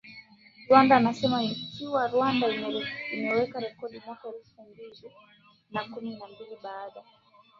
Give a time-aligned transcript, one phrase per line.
[0.67, 2.45] Rwanda Anasema akiwa Rwanda
[3.11, 5.03] aliweka rekodi mwaka elfu mbili
[5.73, 7.03] na kumi na mbili baada